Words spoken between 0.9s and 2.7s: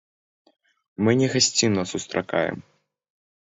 Мы не гасцінна сустракаем.